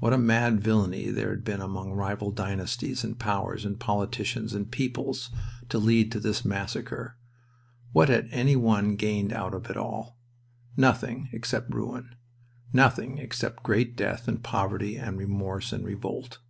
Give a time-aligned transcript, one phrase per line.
[0.00, 4.68] What a mad villainy there had been among rival dynasties and powers and politicians and
[4.68, 5.30] peoples
[5.68, 7.16] to lead to this massacre!
[7.92, 10.18] What had any one gained out of it all?
[10.76, 12.16] Nothing except ruin.
[12.72, 16.40] Nothing except great death and poverty and remorse and revolt.